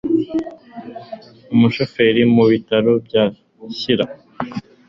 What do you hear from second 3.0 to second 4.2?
bya Shyira